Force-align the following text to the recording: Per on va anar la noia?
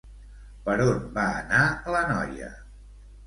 Per 0.69 0.77
on 0.85 1.03
va 1.17 1.25
anar 1.41 1.67
la 1.97 2.01
noia? 2.13 2.51